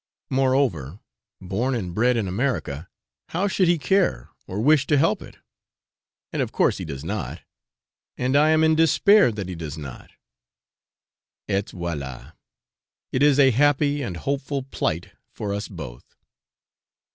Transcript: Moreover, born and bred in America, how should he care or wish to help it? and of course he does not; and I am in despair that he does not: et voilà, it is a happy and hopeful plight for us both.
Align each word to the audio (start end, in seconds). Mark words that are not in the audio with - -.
Moreover, 0.31 0.99
born 1.39 1.75
and 1.75 1.93
bred 1.93 2.17
in 2.17 2.27
America, 2.27 2.89
how 3.29 3.47
should 3.47 3.67
he 3.67 3.77
care 3.77 4.29
or 4.47 4.59
wish 4.59 4.87
to 4.87 4.97
help 4.97 5.21
it? 5.21 5.37
and 6.33 6.41
of 6.41 6.51
course 6.51 6.79
he 6.79 6.85
does 6.85 7.03
not; 7.03 7.41
and 8.17 8.35
I 8.35 8.49
am 8.49 8.63
in 8.63 8.73
despair 8.73 9.31
that 9.31 9.47
he 9.47 9.53
does 9.53 9.77
not: 9.77 10.09
et 11.47 11.65
voilà, 11.67 12.33
it 13.11 13.21
is 13.21 13.37
a 13.37 13.51
happy 13.51 14.01
and 14.01 14.17
hopeful 14.17 14.63
plight 14.63 15.11
for 15.29 15.53
us 15.53 15.67
both. 15.67 16.15